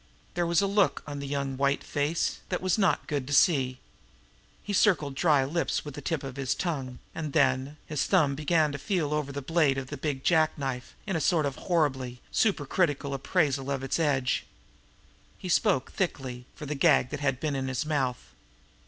There 0.33 0.47
was 0.47 0.63
a 0.63 0.65
look 0.65 1.03
on 1.05 1.19
the 1.19 1.27
young, 1.27 1.57
white 1.57 1.83
face 1.83 2.39
that 2.49 2.59
was 2.59 2.75
not 2.79 3.05
good 3.05 3.27
to 3.27 3.33
see. 3.33 3.77
He 4.63 4.73
circled 4.73 5.13
dry 5.13 5.43
lips 5.45 5.85
with 5.85 5.93
the 5.93 6.01
tip 6.01 6.23
of 6.23 6.37
his 6.37 6.55
tongue 6.55 6.97
and 7.13 7.33
then 7.33 7.77
his 7.85 8.05
thumb 8.07 8.33
began 8.33 8.71
to 8.71 8.79
feel 8.79 9.13
over 9.13 9.31
the 9.31 9.43
blade 9.43 9.77
of 9.77 9.91
the 9.91 9.97
big 9.97 10.23
jack 10.23 10.57
knife 10.57 10.95
in 11.05 11.15
a 11.15 11.21
sort 11.21 11.45
of 11.45 11.55
horribly 11.55 12.19
supercritical 12.33 13.13
appraisal 13.13 13.69
of 13.69 13.83
its 13.83 13.99
edge. 13.99 14.47
He 15.37 15.49
spoke 15.49 15.91
thickly 15.91 16.47
for 16.55 16.65
the 16.65 16.73
gag 16.73 17.11
that 17.11 17.19
had 17.19 17.39
been 17.39 17.53
in 17.55 17.67
his 17.67 17.85
mouth. 17.85 18.33